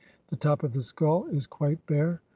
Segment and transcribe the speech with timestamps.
[0.29, 2.21] The top of the skull is quite bare.